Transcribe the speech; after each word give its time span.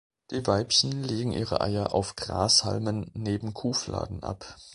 Die 0.31 0.47
Weibchen 0.47 1.03
legen 1.03 1.31
ihre 1.31 1.61
Eier 1.61 1.93
auf 1.93 2.15
Grashalmen 2.15 3.11
neben 3.13 3.53
Kuhfladen 3.53 4.23
ab. 4.23 4.55